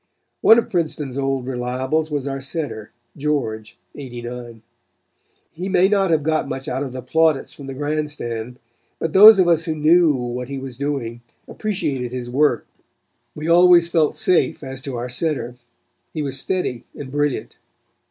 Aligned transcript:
"One 0.41 0.57
of 0.57 0.71
Princeton's 0.71 1.19
old 1.19 1.45
reliables 1.45 2.09
was 2.09 2.27
our 2.27 2.41
center, 2.41 2.89
George, 3.15 3.77
'89. 3.93 4.63
He 5.51 5.69
may 5.69 5.87
not 5.87 6.09
have 6.09 6.23
got 6.23 6.49
much 6.49 6.67
out 6.67 6.81
of 6.81 6.91
the 6.91 7.03
plaudits 7.03 7.53
from 7.53 7.67
the 7.67 7.75
grandstand, 7.75 8.57
but 8.97 9.13
those 9.13 9.37
of 9.37 9.47
us 9.47 9.65
who 9.65 9.75
knew 9.75 10.11
what 10.15 10.47
he 10.49 10.57
was 10.57 10.75
doing 10.75 11.21
appreciated 11.47 12.11
his 12.11 12.31
work. 12.31 12.65
We 13.35 13.47
always 13.47 13.89
felt 13.89 14.17
safe 14.17 14.63
as 14.63 14.81
to 14.81 14.95
our 14.97 15.07
center. 15.07 15.57
He 16.15 16.23
was 16.23 16.39
steady 16.39 16.85
and 16.95 17.11
brilliant. 17.11 17.57